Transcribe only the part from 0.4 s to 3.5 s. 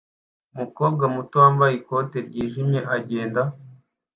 Umukobwa muto wambaye ikoti ryijimye agenda